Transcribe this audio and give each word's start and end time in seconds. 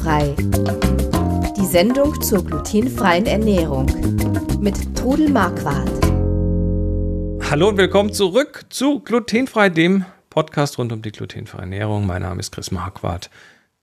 Glutenfrei. 0.00 0.34
Die 1.56 1.66
Sendung 1.66 2.20
zur 2.22 2.44
glutenfreien 2.44 3.26
Ernährung 3.26 3.86
mit 4.58 4.96
Trudel 4.96 5.28
Marquardt. 5.28 5.90
Hallo 7.50 7.68
und 7.68 7.76
willkommen 7.76 8.12
zurück 8.12 8.64
zu 8.70 9.00
Glutenfrei, 9.00 9.68
dem 9.68 10.06
Podcast 10.30 10.78
rund 10.78 10.92
um 10.92 11.02
die 11.02 11.12
glutenfreie 11.12 11.62
Ernährung. 11.62 12.06
Mein 12.06 12.22
Name 12.22 12.40
ist 12.40 12.52
Chris 12.52 12.70
Marquardt. 12.70 13.30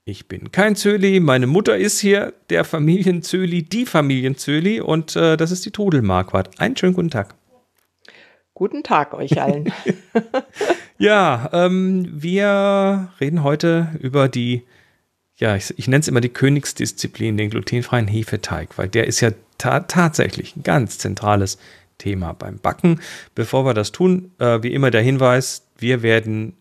Ich 0.04 0.26
bin 0.26 0.50
kein 0.50 0.74
Zöli, 0.74 1.20
meine 1.20 1.46
Mutter 1.46 1.76
ist 1.76 2.00
hier, 2.00 2.32
der 2.50 2.64
Familienzöli, 2.64 3.62
die 3.62 3.86
Familienzöli 3.86 4.80
und 4.80 5.14
äh, 5.14 5.36
das 5.36 5.52
ist 5.52 5.66
die 5.66 5.70
Trudel 5.70 6.02
Marquardt. 6.02 6.60
Einen 6.60 6.76
schönen 6.76 6.94
guten 6.94 7.10
Tag. 7.10 7.34
Guten 8.54 8.82
Tag 8.82 9.14
euch 9.14 9.40
allen. 9.40 9.72
ja, 10.98 11.48
ähm, 11.52 12.08
wir 12.10 13.12
reden 13.20 13.44
heute 13.44 13.90
über 14.00 14.28
die, 14.28 14.64
ja, 15.38 15.56
ich, 15.56 15.72
ich 15.76 15.88
nenne 15.88 16.00
es 16.00 16.08
immer 16.08 16.20
die 16.20 16.28
Königsdisziplin, 16.28 17.36
den 17.36 17.50
glutenfreien 17.50 18.08
Hefeteig, 18.08 18.76
weil 18.76 18.88
der 18.88 19.06
ist 19.06 19.20
ja 19.20 19.30
ta 19.56 19.80
tatsächlich 19.80 20.56
ein 20.56 20.62
ganz 20.62 20.98
zentrales 20.98 21.58
Thema 21.98 22.32
beim 22.32 22.58
Backen. 22.58 23.00
Bevor 23.34 23.64
wir 23.64 23.74
das 23.74 23.92
tun, 23.92 24.32
äh, 24.38 24.62
wie 24.62 24.72
immer 24.72 24.90
der 24.90 25.02
Hinweis, 25.02 25.66
wir 25.78 26.02
werden 26.02 26.54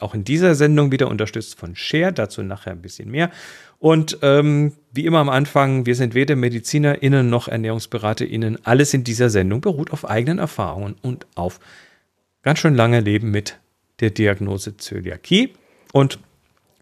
auch 0.00 0.14
in 0.14 0.24
dieser 0.24 0.54
Sendung 0.54 0.90
wieder 0.90 1.08
unterstützt 1.08 1.58
von 1.58 1.76
Share, 1.76 2.12
dazu 2.12 2.42
nachher 2.42 2.72
ein 2.72 2.82
bisschen 2.82 3.10
mehr. 3.10 3.30
Und 3.78 4.18
ähm, 4.22 4.72
wie 4.92 5.06
immer 5.06 5.18
am 5.18 5.28
Anfang, 5.28 5.86
wir 5.86 5.94
sind 5.94 6.14
weder 6.14 6.36
MedizinerInnen 6.36 7.28
noch 7.28 7.48
ErnährungsberaterInnen. 7.48 8.64
Alles 8.64 8.94
in 8.94 9.04
dieser 9.04 9.30
Sendung 9.30 9.60
beruht 9.60 9.92
auf 9.92 10.08
eigenen 10.08 10.38
Erfahrungen 10.38 10.96
und 11.02 11.26
auf 11.34 11.58
ganz 12.42 12.58
schön 12.58 12.74
lange 12.74 13.00
Leben 13.00 13.30
mit 13.30 13.58
der 14.00 14.10
Diagnose 14.10 14.76
Zöliakie. 14.76 15.54
Und 15.92 16.18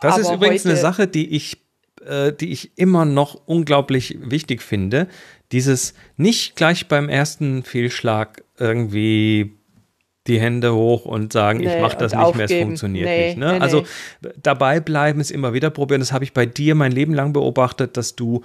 Das 0.00 0.14
aber 0.14 0.22
ist 0.22 0.30
übrigens 0.30 0.64
eine 0.64 0.76
Sache, 0.76 1.08
die 1.08 1.34
ich 1.34 1.62
äh, 2.06 2.32
die 2.32 2.50
ich 2.50 2.76
immer 2.78 3.04
noch 3.04 3.34
unglaublich 3.46 4.18
wichtig 4.20 4.62
finde. 4.62 5.08
Dieses 5.52 5.94
nicht 6.16 6.56
gleich 6.56 6.88
beim 6.88 7.08
ersten 7.08 7.62
Fehlschlag 7.62 8.42
irgendwie 8.58 9.52
die 10.26 10.40
Hände 10.40 10.74
hoch 10.74 11.04
und 11.04 11.32
sagen, 11.32 11.60
nee, 11.60 11.74
ich 11.74 11.80
mache 11.80 11.96
das 11.96 12.12
nicht 12.12 12.20
aufgeben. 12.20 12.38
mehr, 12.38 12.58
es 12.58 12.64
funktioniert 12.64 13.06
nee, 13.06 13.26
nicht. 13.26 13.38
Ne? 13.38 13.52
Nee, 13.54 13.58
also 13.58 13.84
dabei 14.40 14.80
bleiben, 14.80 15.20
es 15.20 15.30
immer 15.30 15.52
wieder 15.52 15.70
probieren. 15.70 16.00
Das 16.00 16.12
habe 16.12 16.24
ich 16.24 16.32
bei 16.32 16.46
dir 16.46 16.74
mein 16.74 16.92
Leben 16.92 17.12
lang 17.12 17.32
beobachtet, 17.32 17.96
dass 17.96 18.14
du 18.14 18.42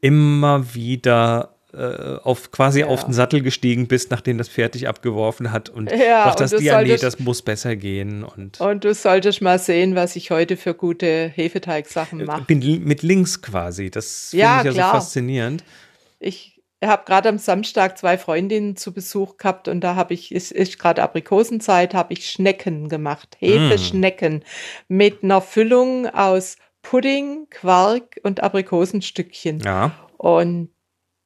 immer 0.00 0.74
wieder 0.74 1.54
äh, 1.72 2.16
auf 2.24 2.50
quasi 2.50 2.80
ja. 2.80 2.86
auf 2.86 3.04
den 3.04 3.12
Sattel 3.12 3.42
gestiegen 3.42 3.86
bist, 3.86 4.10
nachdem 4.10 4.38
das 4.38 4.48
fertig 4.48 4.88
abgeworfen 4.88 5.52
hat 5.52 5.68
und 5.68 5.90
ja, 5.92 6.24
dachtest, 6.24 6.54
und 6.54 6.62
ja, 6.62 6.82
nee, 6.82 6.96
das 6.96 7.20
muss 7.20 7.42
besser 7.42 7.76
gehen. 7.76 8.24
Und, 8.24 8.60
und 8.60 8.82
du 8.82 8.92
solltest 8.92 9.40
mal 9.40 9.60
sehen, 9.60 9.94
was 9.94 10.16
ich 10.16 10.32
heute 10.32 10.56
für 10.56 10.74
gute 10.74 11.30
Hefeteigsachen 11.32 12.20
äh, 12.20 12.24
mache. 12.24 12.42
Bin 12.42 12.82
mit 12.82 13.02
links 13.02 13.40
quasi. 13.40 13.88
Das 13.88 14.30
finde 14.30 14.44
ja, 14.44 14.58
ich 14.58 14.64
ja 14.66 14.72
klar. 14.72 14.90
so 14.90 14.98
faszinierend. 14.98 15.62
Ich 16.20 16.60
habe 16.82 17.04
gerade 17.04 17.28
am 17.28 17.38
Samstag 17.38 17.98
zwei 17.98 18.16
Freundinnen 18.16 18.76
zu 18.76 18.92
Besuch 18.92 19.36
gehabt 19.36 19.68
und 19.68 19.80
da 19.80 19.96
habe 19.96 20.14
ich, 20.14 20.32
es 20.32 20.50
ist 20.50 20.78
gerade 20.78 21.02
Aprikosenzeit, 21.02 21.94
habe 21.94 22.12
ich 22.12 22.30
Schnecken 22.30 22.88
gemacht. 22.88 23.36
Hefeschnecken 23.38 24.44
mm. 24.88 24.96
mit 24.96 25.22
einer 25.22 25.40
Füllung 25.40 26.06
aus 26.06 26.56
Pudding, 26.82 27.48
Quark 27.50 28.20
und 28.22 28.42
Aprikosenstückchen. 28.42 29.60
Ja. 29.60 29.92
Und 30.16 30.70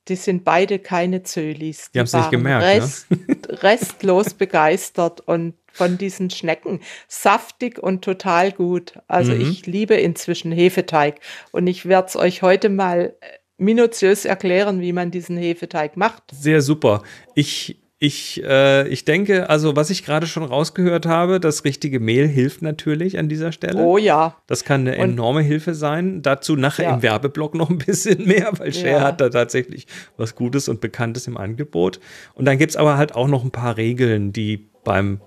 die 0.09 0.17
sind 0.17 0.45
beide 0.45 0.79
keine 0.79 1.23
Zölis. 1.23 1.87
Die, 1.87 1.93
die 1.93 1.99
haben 2.01 2.07
es 2.07 2.13
nicht 2.13 2.31
gemerkt. 2.31 2.65
Rest, 2.65 3.11
ne? 3.11 3.39
restlos 3.63 4.35
begeistert 4.35 5.21
und 5.21 5.55
von 5.73 5.99
diesen 5.99 6.31
Schnecken. 6.31 6.81
Saftig 7.09 7.79
und 7.79 8.05
total 8.05 8.53
gut. 8.53 8.99
Also 9.09 9.33
mhm. 9.33 9.41
ich 9.41 9.67
liebe 9.67 9.95
inzwischen 9.95 10.53
Hefeteig. 10.53 11.21
Und 11.53 11.67
ich 11.67 11.87
werde 11.87 12.09
es 12.09 12.17
euch 12.17 12.43
heute 12.43 12.69
mal 12.69 13.17
minutiös 13.57 14.25
erklären, 14.25 14.81
wie 14.81 14.93
man 14.93 15.11
diesen 15.11 15.37
Hefeteig 15.37 15.97
macht. 15.97 16.23
Sehr 16.33 16.61
super. 16.61 17.03
Ich 17.35 17.81
ich, 18.05 18.45
äh, 18.45 18.87
ich 18.89 19.07
denke, 19.07 19.49
also 19.49 19.77
was 19.77 19.89
ich 19.89 20.05
gerade 20.05 20.27
schon 20.27 20.43
rausgehört 20.43 21.07
habe, 21.07 21.41
das 21.41 21.65
richtige 21.65 22.01
Mehl 22.01 22.29
hilft 22.29 22.61
natürlich 22.61 23.19
an 23.19 23.31
dieser 23.31 23.51
Stelle. 23.51 23.81
Oh 23.83 23.97
ja. 23.97 24.37
Das 24.47 24.65
kann 24.65 24.83
eine 24.83 24.99
Und, 24.99 25.13
enorme 25.13 25.41
Hilfe 25.41 25.75
sein. 25.75 26.21
Dazu 26.21 26.55
nachher 26.55 26.85
ja. 26.85 26.95
im 26.95 27.03
Werbeblock 27.03 27.55
noch 27.55 27.71
ein 27.71 27.79
bisschen 27.79 28.27
mehr, 28.27 28.51
weil 28.59 28.75
Share 28.75 28.99
ja. 28.99 29.01
hat 29.01 29.23
da 29.23 29.31
tatsächlich 29.31 29.87
was 30.19 30.35
Gutes 30.35 30.69
und 30.69 30.83
Bekanntes 30.83 31.27
im 31.27 31.39
Angebot. 31.39 31.99
Und 32.35 32.45
dann 32.45 32.59
gibt 32.59 32.71
es 32.71 32.77
aber 32.77 32.99
halt 32.99 33.15
auch 33.15 33.29
noch 33.29 33.43
ein 33.43 33.53
paar 33.53 33.79
Regeln, 33.79 34.35
die 34.35 34.69
beim 34.85 35.23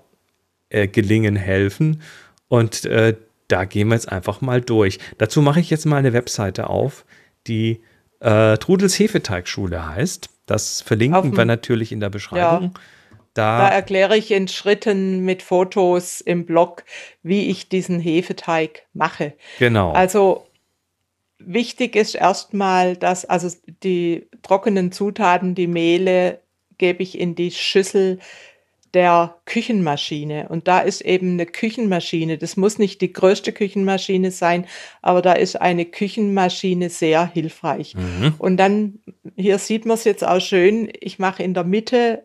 äh, 0.68 0.86
Gelingen 0.86 1.34
helfen. 1.34 2.02
Und 2.46 2.84
äh, 2.84 3.16
da 3.48 3.64
gehen 3.64 3.88
wir 3.88 3.94
jetzt 3.94 4.12
einfach 4.12 4.40
mal 4.40 4.60
durch. 4.60 5.00
Dazu 5.16 5.42
mache 5.42 5.58
ich 5.58 5.70
jetzt 5.70 5.86
mal 5.86 5.96
eine 5.96 6.12
Webseite 6.12 6.70
auf, 6.70 7.06
die 7.48 7.80
äh, 8.20 8.56
Trudels 8.58 8.98
Hefeteigschule 8.98 9.86
heißt. 9.86 10.28
Das 10.46 10.80
verlinken 10.80 11.36
wir 11.36 11.44
natürlich 11.44 11.92
in 11.92 12.00
der 12.00 12.10
Beschreibung. 12.10 12.72
Ja. 12.74 12.80
Da, 13.34 13.58
da, 13.58 13.68
erkläre 13.68 14.16
ich 14.16 14.30
in 14.32 14.48
Schritten 14.48 15.24
mit 15.24 15.42
Fotos 15.42 16.20
im 16.20 16.44
Blog, 16.44 16.84
wie 17.22 17.50
ich 17.50 17.68
diesen 17.68 18.00
Hefeteig 18.00 18.86
mache. 18.94 19.34
Genau. 19.58 19.92
Also 19.92 20.46
wichtig 21.38 21.94
ist 21.94 22.14
erstmal, 22.14 22.96
dass 22.96 23.24
also 23.24 23.56
die 23.84 24.28
trockenen 24.42 24.90
Zutaten, 24.90 25.54
die 25.54 25.68
Mehle, 25.68 26.40
gebe 26.78 27.02
ich 27.02 27.18
in 27.18 27.34
die 27.34 27.50
Schüssel 27.50 28.18
der 28.94 29.36
Küchenmaschine. 29.44 30.48
Und 30.48 30.68
da 30.68 30.80
ist 30.80 31.02
eben 31.02 31.32
eine 31.32 31.46
Küchenmaschine. 31.46 32.38
Das 32.38 32.56
muss 32.56 32.78
nicht 32.78 33.00
die 33.00 33.12
größte 33.12 33.52
Küchenmaschine 33.52 34.30
sein, 34.30 34.66
aber 35.02 35.22
da 35.22 35.32
ist 35.32 35.60
eine 35.60 35.84
Küchenmaschine 35.84 36.90
sehr 36.90 37.26
hilfreich. 37.26 37.94
Mhm. 37.94 38.34
Und 38.38 38.56
dann, 38.56 39.00
hier 39.36 39.58
sieht 39.58 39.84
man 39.86 39.94
es 39.94 40.04
jetzt 40.04 40.26
auch 40.26 40.40
schön, 40.40 40.90
ich 41.00 41.18
mache 41.18 41.42
in 41.42 41.54
der 41.54 41.64
Mitte 41.64 42.24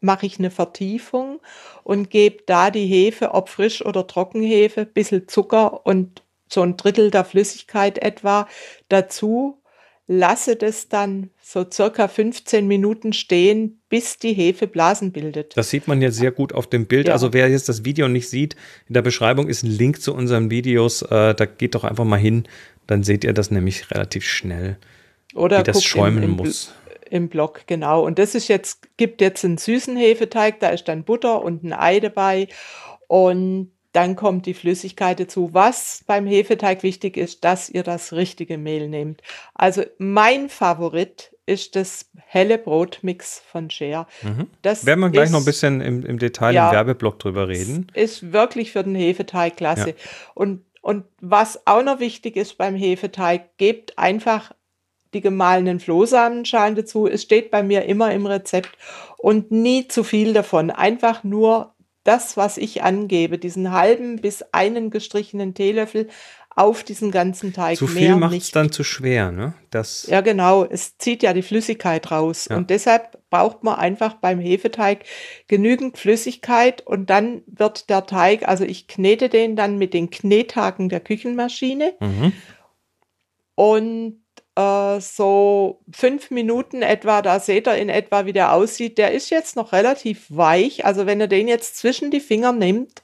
mache 0.00 0.26
ich 0.26 0.38
eine 0.38 0.50
Vertiefung 0.50 1.40
und 1.82 2.10
gebe 2.10 2.44
da 2.46 2.70
die 2.70 2.86
Hefe, 2.86 3.34
ob 3.34 3.48
frisch 3.48 3.84
oder 3.84 4.06
Trockenhefe, 4.06 4.86
bisschen 4.86 5.26
Zucker 5.26 5.84
und 5.84 6.22
so 6.48 6.62
ein 6.62 6.76
Drittel 6.76 7.10
der 7.10 7.24
Flüssigkeit 7.24 7.98
etwa 7.98 8.48
dazu 8.88 9.60
lasse 10.08 10.56
das 10.56 10.88
dann 10.88 11.30
so 11.40 11.64
circa 11.70 12.08
15 12.08 12.66
Minuten 12.66 13.12
stehen, 13.12 13.80
bis 13.90 14.18
die 14.18 14.32
Hefe 14.32 14.66
Blasen 14.66 15.12
bildet. 15.12 15.56
Das 15.56 15.70
sieht 15.70 15.86
man 15.86 16.00
jetzt 16.00 16.16
sehr 16.16 16.32
gut 16.32 16.54
auf 16.54 16.66
dem 16.66 16.86
Bild. 16.86 17.08
Ja. 17.08 17.12
Also 17.12 17.32
wer 17.34 17.48
jetzt 17.48 17.68
das 17.68 17.84
Video 17.84 18.08
nicht 18.08 18.28
sieht, 18.28 18.56
in 18.88 18.94
der 18.94 19.02
Beschreibung 19.02 19.48
ist 19.48 19.62
ein 19.62 19.70
Link 19.70 20.00
zu 20.00 20.14
unseren 20.14 20.50
Videos. 20.50 21.02
Äh, 21.02 21.34
da 21.34 21.44
geht 21.44 21.74
doch 21.74 21.84
einfach 21.84 22.04
mal 22.04 22.18
hin, 22.18 22.44
dann 22.86 23.02
seht 23.02 23.22
ihr 23.22 23.34
das 23.34 23.50
nämlich 23.50 23.90
relativ 23.90 24.24
schnell, 24.24 24.78
Oder 25.34 25.60
wie 25.60 25.64
das 25.64 25.84
schäumen 25.84 26.22
im, 26.22 26.30
im, 26.30 26.36
muss. 26.36 26.72
Im 27.10 27.28
Block, 27.28 27.62
genau. 27.66 28.04
Und 28.04 28.18
das 28.18 28.34
ist 28.34 28.48
jetzt, 28.48 28.96
gibt 28.96 29.20
jetzt 29.20 29.44
einen 29.44 29.58
süßen 29.58 29.96
Hefeteig, 29.96 30.58
da 30.60 30.70
ist 30.70 30.88
dann 30.88 31.04
Butter 31.04 31.42
und 31.42 31.62
ein 31.64 31.74
Ei 31.74 32.00
dabei. 32.00 32.48
Und 33.08 33.72
dann 33.92 34.16
kommt 34.16 34.46
die 34.46 34.54
Flüssigkeit 34.54 35.18
dazu. 35.18 35.50
Was 35.52 36.04
beim 36.06 36.26
Hefeteig 36.26 36.82
wichtig 36.82 37.16
ist, 37.16 37.44
dass 37.44 37.68
ihr 37.70 37.82
das 37.82 38.12
richtige 38.12 38.58
Mehl 38.58 38.88
nehmt. 38.88 39.22
Also 39.54 39.82
mein 39.98 40.48
Favorit 40.48 41.32
ist 41.46 41.76
das 41.76 42.10
helle 42.26 42.58
Brotmix 42.58 43.40
von 43.50 43.70
Share. 43.70 44.06
Mhm. 44.22 44.48
Das 44.60 44.84
werden 44.84 45.00
wir 45.00 45.10
gleich 45.10 45.26
ist, 45.26 45.32
noch 45.32 45.40
ein 45.40 45.46
bisschen 45.46 45.80
im, 45.80 46.04
im 46.04 46.18
Detail 46.18 46.54
ja, 46.54 46.68
im 46.68 46.74
Werbeblock 46.74 47.18
drüber 47.18 47.48
reden. 47.48 47.86
Ist 47.94 48.32
wirklich 48.32 48.72
für 48.72 48.84
den 48.84 48.94
Hefeteig 48.94 49.56
klasse. 49.56 49.90
Ja. 49.90 49.94
Und, 50.34 50.64
und 50.82 51.04
was 51.20 51.66
auch 51.66 51.82
noch 51.82 52.00
wichtig 52.00 52.36
ist 52.36 52.58
beim 52.58 52.74
Hefeteig, 52.74 53.56
gebt 53.56 53.98
einfach 53.98 54.52
die 55.14 55.22
gemahlenen 55.22 55.80
Flohsamenschalen 55.80 56.74
dazu. 56.74 57.06
Es 57.06 57.22
steht 57.22 57.50
bei 57.50 57.62
mir 57.62 57.86
immer 57.86 58.12
im 58.12 58.26
Rezept 58.26 58.76
und 59.16 59.50
nie 59.50 59.88
zu 59.88 60.04
viel 60.04 60.34
davon. 60.34 60.70
Einfach 60.70 61.24
nur 61.24 61.74
das, 62.08 62.38
was 62.38 62.56
ich 62.56 62.82
angebe, 62.82 63.38
diesen 63.38 63.70
halben 63.70 64.16
bis 64.16 64.42
einen 64.52 64.90
gestrichenen 64.90 65.52
Teelöffel 65.52 66.08
auf 66.56 66.82
diesen 66.82 67.12
ganzen 67.12 67.52
Teig. 67.52 67.76
Zu 67.76 67.86
viel 67.86 68.16
macht 68.16 68.34
es 68.34 68.50
dann 68.50 68.72
zu 68.72 68.82
schwer, 68.82 69.30
ne? 69.30 69.54
Das 69.70 70.06
ja, 70.08 70.22
genau. 70.22 70.64
Es 70.64 70.98
zieht 70.98 71.22
ja 71.22 71.32
die 71.32 71.42
Flüssigkeit 71.42 72.10
raus. 72.10 72.48
Ja. 72.50 72.56
Und 72.56 72.70
deshalb 72.70 73.18
braucht 73.30 73.62
man 73.62 73.78
einfach 73.78 74.14
beim 74.14 74.40
Hefeteig 74.40 75.04
genügend 75.46 75.98
Flüssigkeit 75.98 76.84
und 76.84 77.10
dann 77.10 77.42
wird 77.46 77.90
der 77.90 78.06
Teig, 78.06 78.48
also 78.48 78.64
ich 78.64 78.88
knete 78.88 79.28
den 79.28 79.54
dann 79.54 79.78
mit 79.78 79.94
den 79.94 80.10
Knethaken 80.10 80.88
der 80.88 81.00
Küchenmaschine. 81.00 81.94
Mhm. 82.00 82.32
Und 83.54 84.22
äh, 84.58 85.00
so 85.00 85.80
fünf 85.92 86.30
Minuten 86.30 86.82
etwa, 86.82 87.22
da 87.22 87.38
seht 87.38 87.68
ihr 87.68 87.76
in 87.76 87.88
etwa, 87.88 88.26
wie 88.26 88.32
der 88.32 88.52
aussieht. 88.52 88.98
Der 88.98 89.12
ist 89.12 89.30
jetzt 89.30 89.54
noch 89.54 89.72
relativ 89.72 90.26
weich. 90.28 90.84
Also 90.84 91.06
wenn 91.06 91.20
ihr 91.20 91.28
den 91.28 91.46
jetzt 91.46 91.76
zwischen 91.76 92.10
die 92.10 92.20
Finger 92.20 92.52
nimmt, 92.52 93.02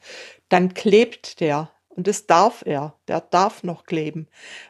dann 0.48 0.74
klebt 0.74 1.40
der. 1.40 1.70
Und 1.88 2.08
das 2.08 2.26
darf 2.26 2.62
er. 2.66 2.94
Der 3.06 3.20
darf 3.20 3.62
noch 3.62 3.84
kleben. 3.86 4.26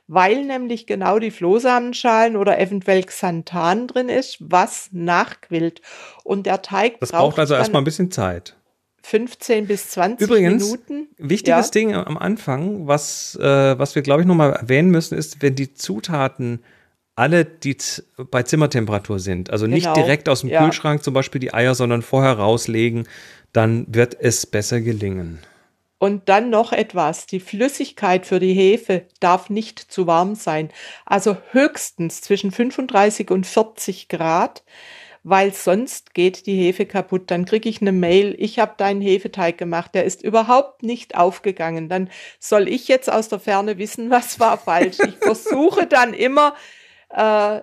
Weil 0.07 0.45
nämlich 0.45 0.87
genau 0.87 1.19
die 1.19 1.31
Flohsamenschalen 1.31 2.37
oder 2.37 2.61
eventuell 2.61 3.03
Xanthan 3.03 3.87
drin 3.87 4.11
ist, 4.11 4.37
was 4.41 4.91
nachquillt. 4.93 5.81
Und 6.23 6.45
der 6.45 6.61
Teig 6.61 7.01
das 7.01 7.13
braucht, 7.13 7.23
braucht 7.23 7.39
also 7.39 7.55
erstmal 7.55 7.81
ein 7.81 7.87
bisschen 7.87 8.11
Zeit. 8.11 8.57
15 9.05 9.67
bis 9.67 9.91
20 9.91 10.27
Übrigens, 10.27 10.65
Minuten. 10.65 11.09
Wichtiges 11.19 11.67
ja. 11.67 11.71
Ding 11.71 11.95
am 11.95 12.17
Anfang, 12.17 12.87
was, 12.87 13.37
äh, 13.37 13.79
was 13.79 13.95
wir, 13.95 14.01
glaube 14.01 14.23
ich, 14.23 14.27
nochmal 14.27 14.55
erwähnen 14.55 14.91
müssen, 14.91 15.19
ist, 15.19 15.43
wenn 15.43 15.55
die 15.55 15.75
Zutaten 15.75 16.65
alle, 17.15 17.45
die 17.45 17.77
bei 18.31 18.43
Zimmertemperatur 18.45 19.19
sind, 19.19 19.51
also 19.51 19.67
nicht 19.67 19.85
genau. 19.85 19.95
direkt 19.95 20.29
aus 20.31 20.41
dem 20.41 20.49
ja. 20.49 20.65
Kühlschrank 20.65 21.05
zum 21.05 21.13
Beispiel 21.13 21.39
die 21.39 21.53
Eier, 21.53 21.75
sondern 21.75 22.01
vorher 22.01 22.33
rauslegen, 22.39 23.07
dann 23.53 23.85
wird 23.89 24.17
es 24.19 24.47
besser 24.47 24.81
gelingen. 24.81 25.39
Und 25.99 26.31
dann 26.31 26.49
noch 26.49 26.73
etwas, 26.73 27.27
die 27.27 27.41
Flüssigkeit 27.41 28.25
für 28.25 28.41
die 28.41 28.55
Hefe 28.55 29.03
darf 29.21 29.51
nicht 29.51 29.79
zu 29.79 30.07
warm 30.07 30.35
sein, 30.35 30.71
also 31.05 31.37
höchstens 31.51 32.23
zwischen 32.23 32.51
35 32.51 33.31
und 33.31 33.47
40 33.47 34.09
Grad, 34.09 34.65
weil 35.25 35.55
sonst 35.55 36.15
geht 36.15 36.47
die 36.47 36.55
Hefe 36.55 36.85
kaputt. 36.85 37.31
Dann 37.31 37.47
kriege 37.47 37.69
ich 37.69 37.81
eine 37.81 37.93
Mail, 37.93 38.37
ich 38.39 38.59
habe 38.59 38.75
deinen 38.77 39.01
Hefeteig 39.01 39.57
gemacht, 39.57 39.95
der 39.95 40.05
ist 40.05 40.23
überhaupt 40.23 40.83
nicht 40.83 41.17
aufgegangen. 41.17 41.89
Dann 41.89 42.11
soll 42.39 42.69
ich 42.69 42.87
jetzt 42.89 43.11
aus 43.11 43.31
der 43.31 43.41
Ferne 43.41 43.79
wissen, 43.79 44.11
was 44.11 44.39
war 44.39 44.59
falsch. 44.59 44.99
Ich 45.01 45.17
versuche 45.17 45.87
dann 45.87 46.13
immer 46.13 46.55
äh, 47.09 47.63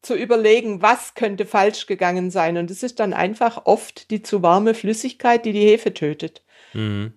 zu 0.00 0.14
überlegen, 0.14 0.80
was 0.80 1.14
könnte 1.14 1.44
falsch 1.44 1.86
gegangen 1.86 2.30
sein. 2.30 2.56
Und 2.56 2.70
es 2.70 2.84
ist 2.84 3.00
dann 3.00 3.12
einfach 3.12 3.66
oft 3.66 4.10
die 4.12 4.22
zu 4.22 4.40
warme 4.40 4.74
Flüssigkeit, 4.74 5.44
die 5.44 5.52
die 5.52 5.66
Hefe 5.66 5.92
tötet. 5.92 6.44
Mhm. 6.72 7.14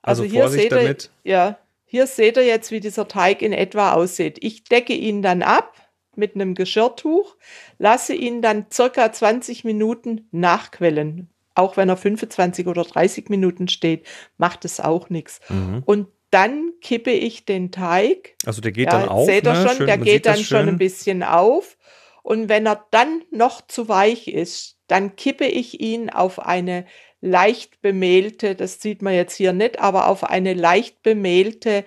Also, 0.00 0.22
also 0.22 0.34
hier 0.34 0.48
seht 0.48 0.72
ihr, 0.72 0.96
ja, 1.22 1.58
hier 1.84 2.06
seht 2.06 2.38
ihr 2.38 2.46
jetzt, 2.46 2.70
wie 2.70 2.80
dieser 2.80 3.08
Teig 3.08 3.42
in 3.42 3.52
etwa 3.52 3.92
aussieht. 3.92 4.38
Ich 4.40 4.64
decke 4.64 4.94
ihn 4.94 5.20
dann 5.20 5.42
ab 5.42 5.74
mit 6.16 6.34
einem 6.34 6.54
Geschirrtuch, 6.54 7.36
lasse 7.78 8.14
ihn 8.14 8.42
dann 8.42 8.66
circa 8.72 9.12
20 9.12 9.64
Minuten 9.64 10.28
nachquellen. 10.30 11.28
Auch 11.54 11.76
wenn 11.76 11.88
er 11.88 11.96
25 11.96 12.66
oder 12.66 12.82
30 12.82 13.28
Minuten 13.28 13.68
steht, 13.68 14.06
macht 14.38 14.64
es 14.64 14.80
auch 14.80 15.08
nichts. 15.08 15.40
Mhm. 15.48 15.82
Und 15.84 16.08
dann 16.30 16.72
kippe 16.80 17.12
ich 17.12 17.44
den 17.44 17.70
Teig. 17.70 18.34
Also 18.44 18.60
der 18.60 18.72
geht 18.72 18.92
ja, 18.92 19.00
dann 19.00 19.08
auf. 19.08 19.26
Seht 19.26 19.46
ihr 19.46 19.52
ne? 19.52 19.62
schon, 19.68 19.76
schön, 19.76 19.86
der 19.86 19.98
geht 19.98 20.26
dann 20.26 20.38
schon 20.38 20.68
ein 20.68 20.78
bisschen 20.78 21.22
auf. 21.22 21.76
Und 22.24 22.48
wenn 22.48 22.66
er 22.66 22.84
dann 22.90 23.22
noch 23.30 23.64
zu 23.66 23.88
weich 23.88 24.26
ist, 24.26 24.78
dann 24.88 25.14
kippe 25.14 25.44
ich 25.44 25.80
ihn 25.80 26.10
auf 26.10 26.40
eine 26.40 26.86
leicht 27.20 27.80
bemehlte, 27.80 28.56
das 28.56 28.82
sieht 28.82 29.00
man 29.00 29.14
jetzt 29.14 29.36
hier 29.36 29.52
nicht, 29.52 29.78
aber 29.78 30.08
auf 30.08 30.24
eine 30.24 30.54
leicht 30.54 31.02
bemehlte 31.02 31.84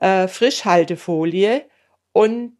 äh, 0.00 0.28
Frischhaltefolie 0.28 1.64
und 2.12 2.57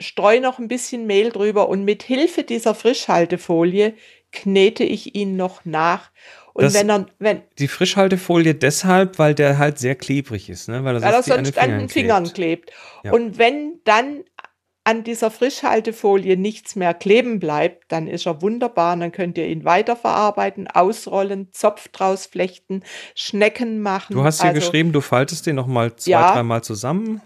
streue 0.00 0.40
noch 0.40 0.58
ein 0.58 0.68
bisschen 0.68 1.06
Mehl 1.06 1.30
drüber 1.30 1.68
und 1.68 1.84
mit 1.84 2.02
Hilfe 2.02 2.42
dieser 2.42 2.74
Frischhaltefolie 2.74 3.94
knete 4.32 4.84
ich 4.84 5.14
ihn 5.14 5.36
noch 5.36 5.64
nach 5.64 6.10
und 6.52 6.64
das, 6.64 6.74
wenn 6.74 6.90
er, 6.90 7.06
wenn. 7.18 7.42
Die 7.58 7.68
Frischhaltefolie 7.68 8.54
deshalb, 8.54 9.18
weil 9.18 9.34
der 9.34 9.58
halt 9.58 9.78
sehr 9.78 9.94
klebrig 9.94 10.50
ist, 10.50 10.68
ne? 10.68 10.84
Weil, 10.84 11.02
er 11.02 11.22
sonst 11.22 11.58
an 11.58 11.70
den 11.70 11.88
Fingern 11.88 12.24
klebt. 12.24 12.34
klebt. 12.34 12.72
Ja. 13.04 13.12
Und 13.12 13.38
wenn 13.38 13.80
dann 13.84 14.24
an 14.82 15.04
dieser 15.04 15.30
Frischhaltefolie 15.30 16.36
nichts 16.36 16.74
mehr 16.74 16.94
kleben 16.94 17.38
bleibt, 17.38 17.92
dann 17.92 18.06
ist 18.08 18.26
er 18.26 18.42
wunderbar. 18.42 18.96
dann 18.96 19.12
könnt 19.12 19.38
ihr 19.38 19.46
ihn 19.46 19.64
weiterverarbeiten, 19.64 20.66
ausrollen, 20.68 21.48
Zopf 21.52 21.88
draus 21.88 22.26
flechten, 22.26 22.82
Schnecken 23.14 23.80
machen. 23.80 24.14
Du 24.14 24.24
hast 24.24 24.40
hier 24.40 24.50
also, 24.50 24.60
geschrieben, 24.60 24.92
du 24.92 25.00
faltest 25.00 25.46
den 25.46 25.56
nochmal 25.56 25.94
zwei, 25.96 26.10
ja, 26.10 26.32
dreimal 26.32 26.64
zusammen 26.64 27.20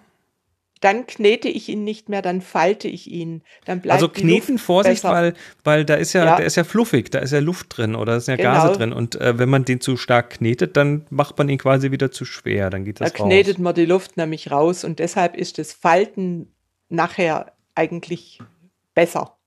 dann 0.84 1.06
knete 1.06 1.48
ich 1.48 1.70
ihn 1.70 1.82
nicht 1.82 2.10
mehr, 2.10 2.20
dann 2.20 2.42
falte 2.42 2.88
ich 2.88 3.10
ihn. 3.10 3.42
Dann 3.64 3.80
bleibt 3.80 3.94
also 3.94 4.08
kneten, 4.10 4.58
Vorsicht, 4.58 5.02
weil, 5.04 5.32
weil 5.64 5.86
da 5.86 5.94
ist 5.94 6.12
ja, 6.12 6.26
ja, 6.26 6.36
der 6.36 6.44
ist 6.44 6.56
ja 6.56 6.64
fluffig, 6.64 7.10
da 7.10 7.20
ist 7.20 7.32
ja 7.32 7.38
Luft 7.38 7.78
drin 7.78 7.94
oder 7.94 8.16
ist 8.16 8.28
ja 8.28 8.36
genau. 8.36 8.50
Gase 8.50 8.72
drin. 8.74 8.92
Und 8.92 9.18
äh, 9.18 9.38
wenn 9.38 9.48
man 9.48 9.64
den 9.64 9.80
zu 9.80 9.96
stark 9.96 10.30
knetet, 10.30 10.76
dann 10.76 11.06
macht 11.08 11.38
man 11.38 11.48
ihn 11.48 11.56
quasi 11.56 11.90
wieder 11.90 12.10
zu 12.10 12.26
schwer. 12.26 12.68
Dann 12.68 12.84
geht 12.84 13.00
das 13.00 13.12
Da 13.12 13.18
raus. 13.18 13.26
knetet 13.26 13.58
man 13.58 13.74
die 13.74 13.86
Luft 13.86 14.18
nämlich 14.18 14.50
raus 14.50 14.84
und 14.84 14.98
deshalb 14.98 15.36
ist 15.36 15.56
das 15.56 15.72
Falten 15.72 16.52
nachher 16.90 17.52
eigentlich 17.74 18.40
besser. 18.94 19.38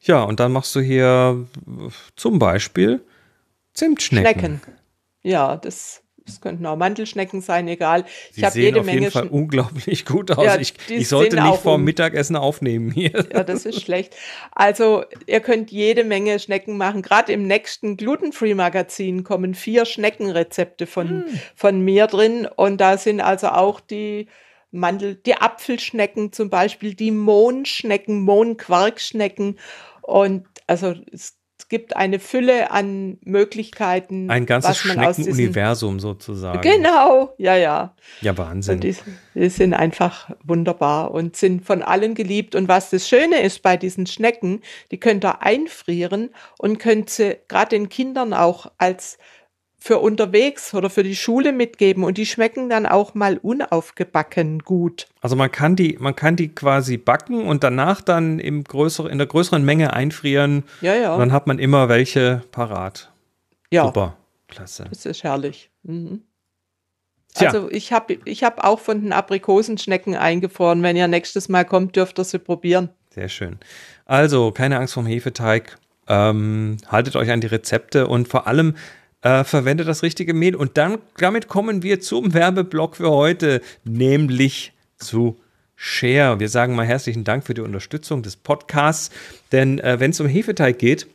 Ja, 0.00 0.22
und 0.24 0.40
dann 0.40 0.52
machst 0.52 0.74
du 0.74 0.80
hier 0.80 1.46
zum 2.16 2.38
Beispiel 2.38 3.00
Zimtschnecken. 3.72 4.40
Schnecken. 4.40 4.60
Ja, 5.22 5.56
das 5.56 6.02
es 6.26 6.40
könnten 6.40 6.64
auch 6.66 6.76
Mandelschnecken 6.76 7.40
sein, 7.40 7.66
egal. 7.68 8.04
Sie 8.30 8.40
ich 8.40 8.44
habe 8.44 8.58
jede 8.58 8.80
auf 8.80 8.86
Menge. 8.86 9.00
Jeden 9.00 9.12
Fall 9.12 9.28
unglaublich 9.28 10.04
gut 10.06 10.30
aus. 10.30 10.44
Ja, 10.44 10.56
ich, 10.58 10.74
ich 10.88 11.08
sollte 11.08 11.40
nicht 11.40 11.58
vor 11.58 11.76
dem 11.76 11.84
Mittagessen 11.84 12.36
aufnehmen 12.36 12.90
hier. 12.90 13.26
Ja, 13.32 13.42
das 13.44 13.66
ist 13.66 13.80
schlecht. 13.80 14.14
Also 14.52 15.04
ihr 15.26 15.40
könnt 15.40 15.70
jede 15.70 16.04
Menge 16.04 16.38
Schnecken 16.38 16.76
machen. 16.76 17.02
Gerade 17.02 17.32
im 17.32 17.46
nächsten 17.46 17.96
Glutenfree-Magazin 17.96 19.24
kommen 19.24 19.54
vier 19.54 19.84
Schneckenrezepte 19.84 20.86
von, 20.86 21.08
hm. 21.08 21.24
von 21.54 21.80
mir 21.80 22.06
drin. 22.06 22.46
Und 22.46 22.80
da 22.80 22.98
sind 22.98 23.20
also 23.20 23.48
auch 23.48 23.80
die 23.80 24.28
Mandel, 24.70 25.16
die 25.16 25.34
Apfelschnecken 25.34 26.32
zum 26.32 26.50
Beispiel, 26.50 26.94
die 26.94 27.10
Mohnschnecken, 27.10 28.20
Mohnquarkschnecken. 28.20 29.58
Und 30.02 30.46
also 30.66 30.94
es 31.12 31.36
es 31.62 31.68
gibt 31.68 31.94
eine 31.94 32.18
Fülle 32.18 32.72
an 32.72 33.18
Möglichkeiten. 33.24 34.28
Ein 34.28 34.46
ganzes 34.46 34.78
Schneckenuniversum 34.78 36.00
sozusagen. 36.00 36.60
Genau, 36.60 37.34
ja, 37.38 37.54
ja. 37.56 37.94
Ja, 38.20 38.36
Wahnsinn. 38.36 38.80
Die, 38.80 38.96
die, 39.34 39.48
sind 39.48 39.72
einfach 39.72 40.30
wunderbar 40.42 41.12
und 41.12 41.36
sind 41.36 41.64
von 41.64 41.82
allen 41.82 42.16
geliebt. 42.16 42.56
Und 42.56 42.66
was 42.66 42.90
das 42.90 43.08
Schöne 43.08 43.42
ist 43.42 43.62
bei 43.62 43.76
diesen 43.76 44.06
Schnecken, 44.06 44.60
die 44.90 44.98
könnt 44.98 45.24
ihr 45.24 45.40
einfrieren 45.42 46.30
und 46.58 46.80
könnt 46.80 47.10
sie 47.10 47.38
gerade 47.46 47.76
den 47.76 47.88
Kindern 47.88 48.34
auch 48.34 48.66
als 48.78 49.18
für 49.82 49.98
unterwegs 49.98 50.74
oder 50.74 50.90
für 50.90 51.02
die 51.02 51.16
Schule 51.16 51.52
mitgeben 51.52 52.04
und 52.04 52.16
die 52.16 52.24
schmecken 52.24 52.70
dann 52.70 52.86
auch 52.86 53.14
mal 53.14 53.38
unaufgebacken 53.38 54.60
gut. 54.60 55.08
Also 55.20 55.34
man 55.34 55.50
kann 55.50 55.74
die, 55.74 55.96
man 55.98 56.14
kann 56.14 56.36
die 56.36 56.54
quasi 56.54 56.98
backen 56.98 57.44
und 57.44 57.64
danach 57.64 58.00
dann 58.00 58.38
im 58.38 58.62
größeren, 58.62 59.10
in 59.10 59.18
der 59.18 59.26
größeren 59.26 59.64
Menge 59.64 59.92
einfrieren. 59.92 60.62
Ja, 60.82 60.94
ja. 60.94 61.12
Und 61.14 61.18
dann 61.18 61.32
hat 61.32 61.48
man 61.48 61.58
immer 61.58 61.88
welche 61.88 62.42
parat. 62.52 63.12
Ja. 63.72 63.86
Super. 63.86 64.16
Klasse. 64.46 64.86
Das 64.88 65.04
ist 65.04 65.24
herrlich. 65.24 65.70
Mhm. 65.82 66.22
Also 67.34 67.68
ich 67.68 67.92
habe 67.92 68.18
ich 68.24 68.44
hab 68.44 68.62
auch 68.62 68.78
von 68.78 69.02
den 69.02 69.12
Aprikosenschnecken 69.12 70.14
eingefroren. 70.14 70.84
Wenn 70.84 70.94
ihr 70.94 71.08
nächstes 71.08 71.48
Mal 71.48 71.64
kommt, 71.64 71.96
dürft 71.96 72.20
ihr 72.20 72.24
sie 72.24 72.38
probieren. 72.38 72.90
Sehr 73.10 73.28
schön. 73.28 73.58
Also 74.04 74.52
keine 74.52 74.78
Angst 74.78 74.94
vom 74.94 75.06
Hefeteig. 75.06 75.76
Ähm, 76.06 76.76
haltet 76.86 77.16
euch 77.16 77.30
an 77.32 77.40
die 77.40 77.46
Rezepte 77.48 78.06
und 78.06 78.28
vor 78.28 78.46
allem 78.46 78.74
äh, 79.22 79.44
verwende 79.44 79.84
das 79.84 80.02
richtige 80.02 80.34
Mehl. 80.34 80.54
Und 80.54 80.76
dann, 80.76 80.98
damit 81.16 81.48
kommen 81.48 81.82
wir 81.82 82.00
zum 82.00 82.34
Werbeblock 82.34 82.96
für 82.96 83.10
heute, 83.10 83.60
nämlich 83.84 84.72
zu 84.98 85.40
Share. 85.76 86.38
Wir 86.38 86.48
sagen 86.48 86.76
mal 86.76 86.86
herzlichen 86.86 87.24
Dank 87.24 87.44
für 87.44 87.54
die 87.54 87.60
Unterstützung 87.60 88.22
des 88.22 88.36
Podcasts, 88.36 89.10
denn 89.50 89.78
äh, 89.80 89.98
wenn 89.98 90.12
es 90.12 90.20
um 90.20 90.28
Hefeteig 90.28 90.78
geht, 90.78 91.06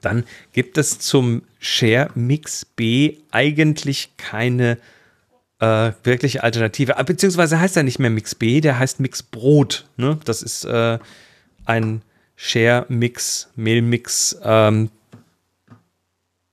dann 0.00 0.24
gibt 0.52 0.78
es 0.78 0.98
zum 0.98 1.42
Share 1.58 2.10
Mix 2.14 2.64
B 2.64 3.18
eigentlich 3.30 4.16
keine 4.16 4.78
äh, 5.60 5.92
wirkliche 6.02 6.42
Alternative. 6.42 6.98
Ah, 6.98 7.02
beziehungsweise 7.02 7.60
heißt 7.60 7.76
er 7.76 7.82
nicht 7.82 7.98
mehr 7.98 8.10
Mix 8.10 8.34
B, 8.34 8.60
der 8.60 8.78
heißt 8.78 9.00
Mix 9.00 9.22
Brot. 9.22 9.86
Ne? 9.96 10.18
Das 10.24 10.42
ist 10.42 10.64
äh, 10.64 10.98
ein 11.64 12.02
Share 12.36 12.86
Mix, 12.88 13.50
Mehlmix. 13.56 14.38
Ähm, 14.42 14.90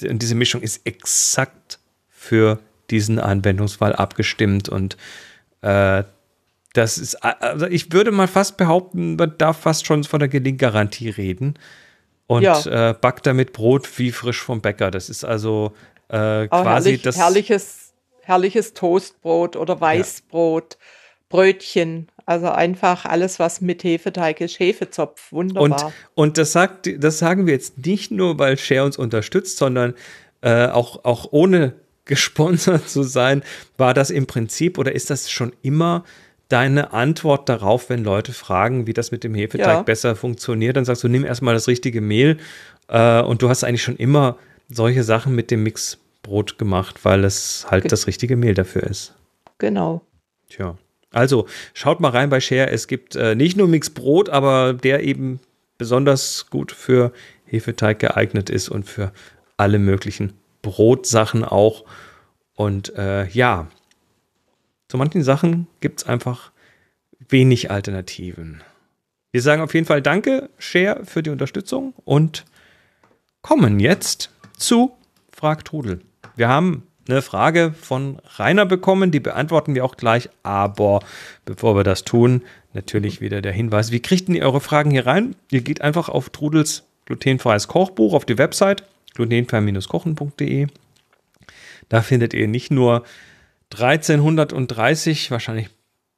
und 0.04 0.22
diese 0.22 0.36
Mischung 0.36 0.62
ist 0.62 0.86
exakt 0.86 1.80
für 2.10 2.60
diesen 2.90 3.20
Anwendungsfall 3.20 3.94
abgestimmt 3.94 4.70
und 4.70 4.98
äh, 5.62 6.04
das 6.74 6.98
ist, 6.98 7.16
also 7.16 7.68
ich 7.68 7.92
würde 7.92 8.12
mal 8.12 8.28
fast 8.28 8.58
behaupten, 8.58 9.18
man 9.18 9.38
darf 9.38 9.60
fast 9.60 9.86
schon 9.86 10.04
von 10.04 10.20
der 10.20 10.30
Gelinggarantie 10.30 11.10
reden 11.10 11.56
und 12.28 12.44
ja. 12.44 12.92
äh, 12.92 12.94
backt 12.94 13.26
damit 13.26 13.52
Brot 13.52 13.90
wie 14.00 14.12
frisch 14.12 14.42
vom 14.42 14.62
Bäcker. 14.62 14.90
Das 14.90 15.10
ist 15.10 15.26
also 15.26 15.74
äh, 16.08 16.48
quasi 16.48 16.92
herrlich, 16.92 17.02
das. 17.02 17.18
Herrliches, 17.18 17.94
herrliches 18.22 18.74
Toastbrot 18.74 19.58
oder 19.58 19.82
Weißbrot, 19.82 20.78
ja. 20.80 20.86
Brötchen. 21.28 22.08
Also 22.32 22.48
einfach 22.48 23.04
alles, 23.04 23.40
was 23.40 23.60
mit 23.60 23.84
Hefeteig 23.84 24.40
ist, 24.40 24.58
Hefezopf, 24.58 25.34
wunderbar. 25.34 25.88
Und, 25.88 25.94
und 26.16 26.38
das, 26.38 26.54
sagt, 26.54 26.90
das 27.04 27.20
sagen 27.20 27.46
wir 27.46 27.54
jetzt 27.54 27.86
nicht 27.86 28.10
nur, 28.10 28.40
weil 28.40 28.58
Share 28.58 28.86
uns 28.86 28.96
unterstützt, 28.98 29.58
sondern 29.58 29.96
äh, 30.40 30.68
auch, 30.68 31.04
auch 31.04 31.28
ohne 31.32 31.74
gesponsert 32.06 32.88
zu 32.88 33.04
sein, 33.04 33.44
war 33.76 33.94
das 33.94 34.12
im 34.12 34.28
Prinzip 34.28 34.78
oder 34.78 34.96
ist 34.96 35.10
das 35.10 35.30
schon 35.30 35.52
immer 35.62 36.06
deine 36.48 36.94
Antwort 36.94 37.50
darauf, 37.50 37.90
wenn 37.90 38.02
Leute 38.02 38.32
fragen, 38.32 38.88
wie 38.88 38.94
das 38.94 39.12
mit 39.12 39.26
dem 39.26 39.36
Hefeteig 39.36 39.68
ja. 39.68 39.82
besser 39.82 40.16
funktioniert? 40.16 40.78
Dann 40.78 40.86
sagst 40.86 41.04
du, 41.04 41.10
nimm 41.10 41.26
erstmal 41.26 41.54
das 41.54 41.68
richtige 41.68 42.00
Mehl 42.00 42.38
äh, 42.88 43.22
und 43.22 43.42
du 43.42 43.50
hast 43.50 43.66
eigentlich 43.66 43.84
schon 43.84 43.98
immer 43.98 44.38
solche 44.70 45.04
Sachen 45.04 45.36
mit 45.36 45.52
dem 45.52 45.64
Mixbrot 45.64 46.58
gemacht, 46.58 47.04
weil 47.04 47.26
es 47.26 47.68
halt 47.70 47.84
Ge 47.84 47.90
das 47.90 48.08
richtige 48.08 48.38
Mehl 48.38 48.54
dafür 48.54 48.84
ist. 48.84 49.16
Genau. 49.58 50.02
Tja. 50.48 50.78
Also, 51.12 51.48
schaut 51.74 52.00
mal 52.00 52.10
rein 52.10 52.30
bei 52.30 52.40
Share. 52.40 52.70
Es 52.70 52.88
gibt 52.88 53.16
äh, 53.16 53.36
nicht 53.36 53.58
nur 53.58 53.68
Mixbrot, 53.68 54.30
aber 54.30 54.74
der 54.74 55.04
eben 55.04 55.40
besonders 55.78 56.48
gut 56.50 56.72
für 56.72 57.12
Hefeteig 57.46 58.00
geeignet 58.00 58.50
ist 58.50 58.70
und 58.70 58.84
für 58.84 59.12
alle 59.58 59.78
möglichen 59.78 60.34
Brotsachen 60.62 61.44
auch. 61.44 61.86
Und 62.56 62.96
äh, 62.96 63.28
ja, 63.28 63.68
zu 64.88 64.98
manchen 64.98 65.24
Sachen 65.24 65.68
gibt 65.80 66.02
es 66.02 66.08
einfach 66.08 66.52
wenig 67.30 67.72
Alternativen. 67.72 68.62
Wir 69.32 69.42
sagen 69.42 69.62
auf 69.62 69.74
jeden 69.74 69.86
Fall 69.86 70.02
Danke, 70.02 70.50
Share, 70.58 71.06
für 71.06 71.24
die 71.24 71.30
Unterstützung 71.30 71.94
und 72.04 72.46
kommen 73.42 73.80
jetzt 73.80 74.30
zu 74.58 74.92
Frag 75.32 75.66
Trudel. 75.66 76.02
Wir 76.36 76.50
haben 76.50 76.84
eine 77.08 77.22
Frage 77.22 77.74
von 77.80 78.20
Rainer 78.38 78.66
bekommen, 78.66 79.12
die 79.12 79.20
beantworten 79.20 79.76
wir 79.76 79.84
auch 79.86 79.98
gleich, 79.98 80.30
aber 80.44 81.00
bevor 81.46 81.76
wir 81.76 81.84
das 81.84 82.04
tun, 82.04 82.44
natürlich 82.74 83.22
wieder 83.22 83.42
der 83.42 83.52
Hinweis, 83.52 83.92
wie 83.92 84.00
kriegt 84.00 84.30
ihr 84.30 84.46
eure 84.46 84.62
Fragen 84.62 84.92
hier 84.92 85.06
rein? 85.06 85.36
Ihr 85.50 85.62
geht 85.62 85.82
einfach 85.82 86.10
auf 86.10 86.30
Trudels 86.30 86.84
glutenfreies 87.06 87.68
Kochbuch 87.68 88.14
auf 88.14 88.26
die 88.26 88.38
Website 88.38 88.84
glutenfrei-kochen.de. 89.16 90.68
Da 91.90 92.02
findet 92.02 92.34
ihr 92.34 92.48
nicht 92.48 92.72
nur 92.72 93.04
1330, 93.74 95.32
wahrscheinlich 95.32 95.70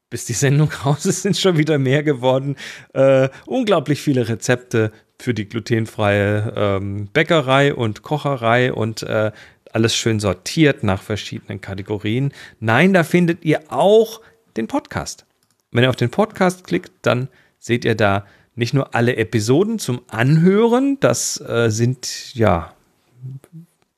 bis 0.09 0.25
die 0.25 0.33
Sendung 0.33 0.71
raus 0.85 1.07
ist, 1.07 1.23
sind 1.23 1.37
schon 1.37 1.57
wieder 1.57 1.79
mehr 1.79 2.03
geworden. 2.03 2.55
Äh, 2.93 3.29
unglaublich 3.47 3.99
viele 3.99 4.29
Rezepte 4.29 4.91
für 5.19 5.33
die 5.33 5.49
glutenfreie 5.49 6.53
ähm, 6.55 7.07
Bäckerei 7.11 7.73
und 7.73 8.03
Kocherei 8.03 8.71
und 8.71 9.01
äh, 9.03 9.31
alles 9.73 9.95
schön 9.95 10.19
sortiert 10.19 10.83
nach 10.83 11.01
verschiedenen 11.01 11.61
Kategorien. 11.61 12.31
Nein, 12.59 12.93
da 12.93 13.03
findet 13.03 13.43
ihr 13.43 13.61
auch 13.69 14.21
den 14.55 14.67
Podcast. 14.67 15.25
Wenn 15.71 15.83
ihr 15.83 15.89
auf 15.89 15.95
den 15.95 16.11
Podcast 16.11 16.65
klickt, 16.65 16.91
dann 17.01 17.27
seht 17.59 17.85
ihr 17.85 17.95
da 17.95 18.25
nicht 18.55 18.73
nur 18.73 18.93
alle 18.93 19.15
Episoden 19.15 19.79
zum 19.79 20.01
Anhören, 20.07 20.99
das 20.99 21.41
äh, 21.41 21.69
sind 21.69 22.35
ja 22.35 22.73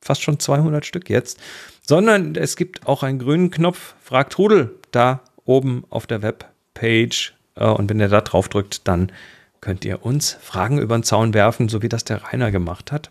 fast 0.00 0.22
schon 0.22 0.38
200 0.38 0.86
Stück 0.86 1.10
jetzt, 1.10 1.38
sondern 1.86 2.34
es 2.36 2.56
gibt 2.56 2.86
auch 2.86 3.02
einen 3.02 3.18
grünen 3.18 3.50
Knopf, 3.50 3.94
fragt 4.02 4.38
Rudel, 4.38 4.74
da 4.92 5.20
oben 5.44 5.84
auf 5.90 6.06
der 6.06 6.22
Webpage. 6.22 7.34
Äh, 7.56 7.66
und 7.66 7.90
wenn 7.90 8.00
ihr 8.00 8.08
da 8.08 8.20
drauf 8.20 8.48
drückt, 8.48 8.88
dann 8.88 9.12
könnt 9.60 9.84
ihr 9.84 10.04
uns 10.04 10.38
Fragen 10.40 10.78
über 10.78 10.96
den 10.96 11.02
Zaun 11.02 11.34
werfen, 11.34 11.68
so 11.68 11.82
wie 11.82 11.88
das 11.88 12.04
der 12.04 12.22
Rainer 12.24 12.50
gemacht 12.50 12.92
hat. 12.92 13.10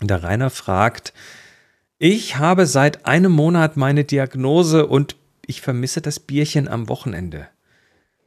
Und 0.00 0.10
der 0.10 0.22
Rainer 0.22 0.50
fragt, 0.50 1.12
ich 1.98 2.36
habe 2.36 2.66
seit 2.66 3.06
einem 3.06 3.32
Monat 3.32 3.76
meine 3.76 4.04
Diagnose 4.04 4.86
und 4.86 5.16
ich 5.46 5.60
vermisse 5.60 6.00
das 6.00 6.20
Bierchen 6.20 6.68
am 6.68 6.88
Wochenende. 6.88 7.48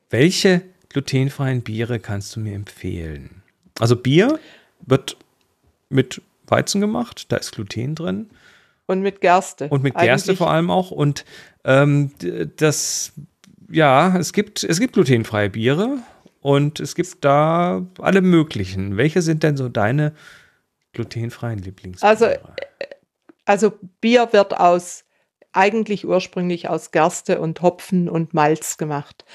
Welche 0.09 0.61
glutenfreien 0.89 1.61
Biere 1.61 1.99
kannst 1.99 2.35
du 2.35 2.39
mir 2.39 2.53
empfehlen? 2.53 3.43
Also 3.79 3.95
Bier 3.95 4.39
wird 4.81 5.17
mit 5.89 6.21
Weizen 6.47 6.81
gemacht, 6.81 7.31
da 7.31 7.37
ist 7.37 7.53
Gluten 7.53 7.95
drin. 7.95 8.29
Und 8.87 9.01
mit 9.01 9.21
Gerste. 9.21 9.69
Und 9.69 9.83
mit 9.83 9.95
Gerste 9.95 10.31
Eigentlich. 10.31 10.37
vor 10.37 10.51
allem 10.51 10.69
auch. 10.69 10.91
Und 10.91 11.23
ähm, 11.63 12.11
das, 12.57 13.13
ja, 13.69 14.17
es 14.17 14.33
gibt, 14.33 14.63
es 14.65 14.79
gibt 14.81 14.93
glutenfreie 14.93 15.49
Biere 15.49 15.99
und 16.41 16.81
es 16.81 16.95
gibt 16.95 17.23
da 17.23 17.85
alle 17.99 18.21
möglichen. 18.21 18.97
Welche 18.97 19.21
sind 19.21 19.43
denn 19.43 19.55
so 19.55 19.69
deine 19.69 20.13
glutenfreien 20.91 21.59
Lieblingsbiere? 21.59 22.09
Also, 22.09 22.25
also 23.45 23.73
Bier 23.99 24.29
wird 24.31 24.59
aus 24.59 25.05
eigentlich 25.53 26.07
ursprünglich 26.07 26.69
aus 26.69 26.91
Gerste 26.91 27.41
und 27.41 27.61
Hopfen 27.61 28.09
und 28.09 28.33
Malz 28.33 28.77
gemacht. 28.77 29.25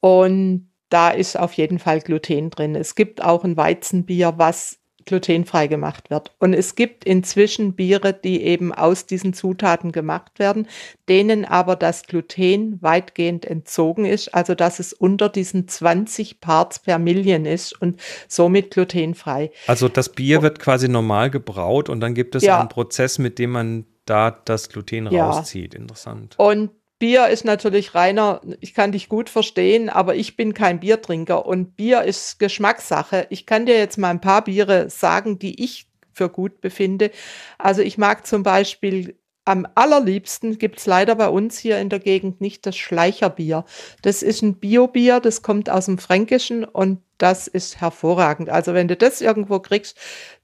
Und 0.00 0.70
da 0.88 1.10
ist 1.10 1.38
auf 1.38 1.52
jeden 1.54 1.78
Fall 1.78 2.00
Gluten 2.00 2.50
drin. 2.50 2.74
Es 2.74 2.94
gibt 2.94 3.22
auch 3.22 3.44
ein 3.44 3.56
Weizenbier, 3.56 4.34
was 4.36 4.79
glutenfrei 5.10 5.66
gemacht 5.66 6.08
wird. 6.08 6.32
Und 6.38 6.54
es 6.54 6.76
gibt 6.76 7.04
inzwischen 7.04 7.74
Biere, 7.74 8.12
die 8.12 8.42
eben 8.42 8.72
aus 8.72 9.06
diesen 9.06 9.34
Zutaten 9.34 9.90
gemacht 9.90 10.38
werden, 10.38 10.68
denen 11.08 11.44
aber 11.44 11.74
das 11.74 12.04
Gluten 12.04 12.80
weitgehend 12.80 13.44
entzogen 13.44 14.04
ist, 14.04 14.32
also 14.32 14.54
dass 14.54 14.78
es 14.78 14.92
unter 14.92 15.28
diesen 15.28 15.66
20 15.66 16.40
Parts 16.40 16.78
per 16.78 17.00
Million 17.00 17.44
ist 17.44 17.72
und 17.80 18.00
somit 18.28 18.70
glutenfrei. 18.70 19.50
Also 19.66 19.88
das 19.88 20.10
Bier 20.10 20.42
wird 20.42 20.60
quasi 20.60 20.88
normal 20.88 21.30
gebraut 21.30 21.88
und 21.88 21.98
dann 21.98 22.14
gibt 22.14 22.36
es 22.36 22.44
ja. 22.44 22.60
einen 22.60 22.68
Prozess, 22.68 23.18
mit 23.18 23.40
dem 23.40 23.50
man 23.50 23.86
da 24.06 24.30
das 24.30 24.68
Gluten 24.68 25.10
ja. 25.10 25.28
rauszieht. 25.28 25.74
Interessant. 25.74 26.36
Und 26.38 26.70
Bier 27.00 27.28
ist 27.28 27.46
natürlich 27.46 27.94
reiner, 27.94 28.42
ich 28.60 28.74
kann 28.74 28.92
dich 28.92 29.08
gut 29.08 29.30
verstehen, 29.30 29.88
aber 29.88 30.14
ich 30.14 30.36
bin 30.36 30.52
kein 30.54 30.80
Biertrinker 30.80 31.46
und 31.46 31.74
Bier 31.74 32.02
ist 32.02 32.38
Geschmackssache. 32.38 33.26
Ich 33.30 33.46
kann 33.46 33.64
dir 33.64 33.78
jetzt 33.78 33.96
mal 33.96 34.10
ein 34.10 34.20
paar 34.20 34.44
Biere 34.44 34.90
sagen, 34.90 35.38
die 35.38 35.64
ich 35.64 35.88
für 36.12 36.28
gut 36.28 36.60
befinde. 36.60 37.10
Also 37.56 37.80
ich 37.80 37.96
mag 37.96 38.26
zum 38.26 38.42
Beispiel 38.42 39.16
am 39.46 39.66
allerliebsten 39.74 40.58
gibt 40.58 40.78
es 40.78 40.86
leider 40.86 41.14
bei 41.14 41.28
uns 41.28 41.58
hier 41.58 41.78
in 41.78 41.88
der 41.88 42.00
Gegend 42.00 42.42
nicht 42.42 42.66
das 42.66 42.76
Schleicherbier. 42.76 43.64
Das 44.02 44.22
ist 44.22 44.42
ein 44.42 44.56
Biobier, 44.56 45.20
das 45.20 45.40
kommt 45.40 45.70
aus 45.70 45.86
dem 45.86 45.96
Fränkischen 45.96 46.64
und 46.64 47.00
das 47.16 47.48
ist 47.48 47.80
hervorragend. 47.80 48.50
Also 48.50 48.74
wenn 48.74 48.88
du 48.88 48.96
das 48.96 49.22
irgendwo 49.22 49.58
kriegst, 49.58 49.96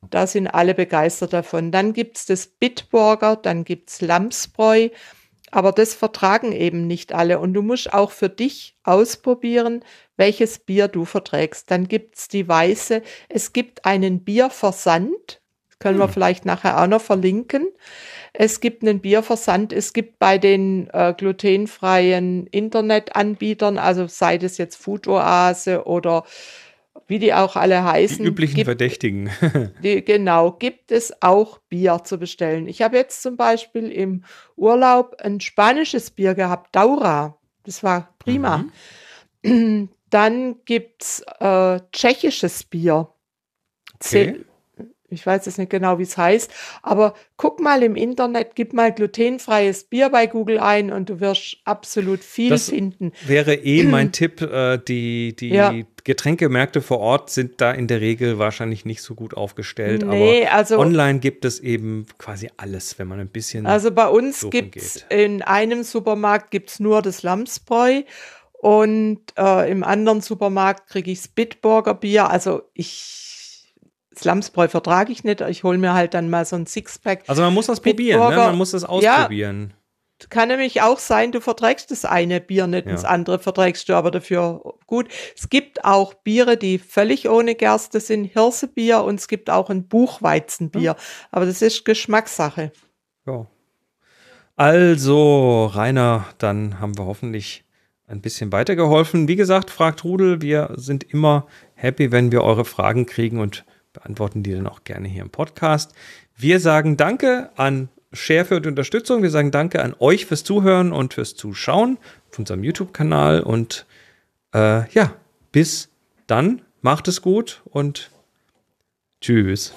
da 0.09 0.27
sind 0.27 0.49
alle 0.49 0.75
begeistert 0.75 1.35
davon. 1.35 1.71
Dann 1.71 1.93
gibt 1.93 2.17
es 2.17 2.25
das 2.25 2.47
Bitburger, 2.47 3.37
dann 3.37 3.65
gibt 3.65 3.91
es 3.91 4.01
Lamsbräu, 4.01 4.89
aber 5.51 5.73
das 5.73 5.95
vertragen 5.95 6.53
eben 6.53 6.87
nicht 6.87 7.13
alle. 7.13 7.39
Und 7.39 7.55
du 7.55 7.63
musst 7.63 7.93
auch 7.93 8.11
für 8.11 8.29
dich 8.29 8.77
ausprobieren, 8.85 9.85
welches 10.17 10.59
Bier 10.59 10.89
du 10.89 11.05
verträgst. 11.05 11.71
Dann 11.71 11.89
gibt 11.89 12.17
es 12.17 12.29
die 12.29 12.49
Weiße. 12.49 13.03
Es 13.29 13.53
gibt 13.53 13.85
einen 13.85 14.25
Bierversand. 14.25 15.41
Können 15.79 15.99
hm. 15.99 16.05
wir 16.05 16.09
vielleicht 16.09 16.45
nachher 16.47 16.81
auch 16.81 16.87
noch 16.87 17.03
verlinken. 17.03 17.69
Es 18.33 18.61
gibt 18.61 18.83
einen 18.83 19.01
Bierversand. 19.01 19.73
Es 19.73 19.93
gibt 19.93 20.19
bei 20.19 20.39
den 20.39 20.89
äh, 20.93 21.15
glutenfreien 21.17 22.47
Internetanbietern, 22.49 23.79
also 23.79 24.07
sei 24.07 24.39
das 24.39 24.59
jetzt 24.59 24.77
Food 24.77 25.07
Oase 25.07 25.85
oder 25.85 26.25
wie 27.07 27.19
die 27.19 27.35
auch 27.35 27.57
alle 27.57 27.85
heißen. 27.85 28.19
Die 28.19 28.29
üblichen 28.29 28.57
gibt, 28.57 28.67
Verdächtigen. 28.67 29.31
die, 29.83 30.05
genau, 30.05 30.53
gibt 30.53 30.93
es 30.93 31.23
auch 31.23 31.59
Bier 31.69 32.03
zu 32.05 32.19
bestellen. 32.19 32.67
Ich 32.67 32.83
habe 32.83 32.97
jetzt 32.97 33.23
zum 33.23 33.37
Beispiel 33.37 33.91
im 33.91 34.25
Urlaub 34.57 35.17
ein 35.21 35.41
spanisches 35.41 36.11
Bier 36.11 36.35
gehabt, 36.35 36.75
Daura. 36.75 37.39
Das 37.65 37.83
war 37.83 38.15
prima. 38.19 38.65
Mhm. 39.43 39.89
Dann 40.11 40.57
gibt 40.65 41.03
es 41.03 41.25
äh, 41.41 41.81
tschechisches 41.93 42.65
Bier. 42.65 43.09
Okay. 43.95 44.45
Ich 45.09 45.25
weiß 45.27 45.47
jetzt 45.47 45.59
nicht 45.59 45.71
genau, 45.71 45.99
wie 45.99 46.03
es 46.05 46.17
heißt, 46.17 46.51
aber 46.83 47.15
guck 47.37 47.61
mal 47.61 47.83
im 47.83 47.95
Internet, 47.97 48.55
gib 48.55 48.73
mal 48.73 48.93
glutenfreies 48.93 49.85
Bier 49.85 50.09
bei 50.11 50.27
Google 50.27 50.59
ein 50.59 50.93
und 50.93 51.09
du 51.09 51.21
wirst 51.21 51.59
absolut 51.65 52.25
viel 52.25 52.51
Das 52.51 52.71
finden. 52.71 53.13
Wäre 53.27 53.55
eh 53.55 53.83
mein 53.85 54.13
Tipp. 54.13 54.41
Äh, 54.43 54.79
die 54.79 55.35
die 55.37 55.49
Ja. 55.51 55.73
Getränkemärkte 56.05 56.83
vor 56.83 57.01
Ort 57.01 57.31
sind 57.31 57.61
da 57.61 57.73
in 57.73 57.89
der 57.89 58.01
Regel 58.01 58.39
wahrscheinlich 58.39 58.85
nicht 58.85 59.03
so 59.03 59.15
gut 59.17 59.35
aufgestellt. 59.35 60.07
Nee, 60.07 60.47
aber 60.47 60.55
also- 60.57 60.79
online 60.79 61.19
gibt 61.19 61.45
es 61.45 61.59
eben 61.59 62.07
quasi 62.19 62.49
alles, 62.57 62.99
wenn 62.99 63.09
man 63.09 63.19
ein 63.21 63.29
bisschen. 63.29 63.67
Also 63.67 63.91
bei 63.91 64.07
uns 64.07 64.47
gibt's 64.51 65.05
geht. 65.09 65.19
in 65.25 65.43
einem 65.43 65.83
Supermarkt 65.83 66.51
gibt's 66.53 66.79
nur 66.81 67.03
das 67.03 67.23
Lamsbräu 67.25 68.03
und 68.53 69.21
äh, 69.37 69.71
im 69.71 69.85
anderen 69.85 70.21
Supermarkt 70.21 70.89
kriege 70.89 71.11
ich 71.11 71.19
das 71.23 71.29
Bitburger 71.29 71.95
Bier. 71.95 72.31
Also 72.31 72.63
ich 72.75 73.36
das 74.17 74.25
Lamsbräu 74.25 74.67
vertrage 74.69 75.13
ich 75.13 75.23
nicht. 75.23 75.41
Ich 75.43 75.63
hole 75.63 75.79
mir 75.79 75.95
halt 75.95 76.15
dann 76.15 76.29
mal 76.29 76.45
so 76.45 76.57
ein 76.57 76.67
Sixpack. 76.67 77.23
also 77.29 77.43
man 77.43 77.55
muss 77.55 77.67
das 77.67 77.81
probieren, 77.81 78.19
ne? 78.31 78.37
Man 78.37 78.57
muss 78.59 78.73
das 78.73 78.83
Ja. 78.83 78.89
ausprobieren. 78.89 79.75
Kann 80.31 80.49
nämlich 80.49 80.81
auch 80.81 80.99
sein, 80.99 81.31
du 81.31 81.43
verträgst 81.43 81.91
das 81.91 82.07
eine 82.07 82.41
Bier 82.41 82.67
nicht, 82.67 82.87
Ja. 82.87 82.93
das 82.93 83.05
andere 83.05 83.39
verträgst 83.39 83.87
du 83.91 83.95
aber 83.95 84.11
dafür 84.11 84.63
gut. 84.87 85.09
Es 85.37 85.51
gibt 85.51 85.85
auch 85.85 86.15
Biere, 86.15 86.57
die 86.57 86.79
völlig 86.79 87.29
ohne 87.29 87.55
Gerste 87.55 88.01
sind, 88.01 88.25
Hirsebier 88.25 89.03
und 89.03 89.17
es 89.21 89.29
gibt 89.29 89.51
auch 89.51 89.69
ein 89.69 89.87
Buchweizenbier. 89.87 90.97
Aber 91.31 91.45
das 91.45 91.61
ist 91.61 91.85
Geschmackssache. 91.85 92.73
Ja. 93.27 93.47
Also, 94.57 95.67
Rainer, 95.67 96.25
dann 96.39 96.81
haben 96.81 96.97
wir 96.97 97.05
hoffentlich 97.05 97.65
ein 98.07 98.23
bisschen 98.23 98.53
weitergeholfen. 98.53 99.29
Wie 99.29 99.37
gesagt, 99.37 99.69
fragt 99.71 100.03
Rudel. 100.05 100.41
Wir 100.41 100.71
sind 100.77 101.05
immer 101.05 101.47
happy, 101.75 102.11
wenn 102.11 102.33
wir 102.33 102.43
eure 102.43 102.65
Fragen 102.65 103.05
kriegen 103.05 103.39
und 103.41 103.67
beantworten 103.97 104.43
die 104.43 104.53
dann 104.53 104.67
auch 104.67 104.85
gerne 104.85 105.09
hier 105.09 105.23
im 105.23 105.31
Podcast. 105.31 105.93
Wir 106.37 106.61
sagen 106.61 106.97
Danke 106.97 107.51
an 107.57 107.89
Share 108.13 108.45
für 108.45 108.61
die 108.61 108.69
Unterstützung. 108.69 109.23
Wir 109.23 109.31
sagen 109.31 109.51
Danke 109.51 109.83
an 109.83 109.95
euch 109.99 110.27
fürs 110.27 110.45
Zuhören 110.45 110.93
und 110.93 111.15
fürs 111.15 111.35
Zuschauen 111.35 111.99
auf 112.31 112.39
unserem 112.39 112.63
YouTube-Kanal. 112.63 113.41
Und 113.41 113.87
äh, 114.55 114.89
ja, 114.93 115.13
bis 115.53 115.89
dann. 116.27 116.63
Macht 116.83 117.09
es 117.09 117.21
gut 117.21 117.63
und 117.65 118.11
tschüss. 119.21 119.75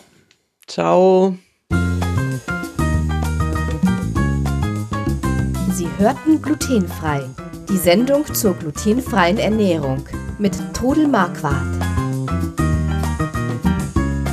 Ciao. 0.68 1.38
Sie 5.72 5.88
hörten 5.98 6.40
glutenfrei. 6.42 7.24
Die 7.68 7.78
Sendung 7.78 8.32
zur 8.34 8.54
glutenfreien 8.54 9.40
Ernährung 9.40 10.06
mit 10.38 10.54
Trudel 10.74 11.08
Marquardt. 11.08 11.99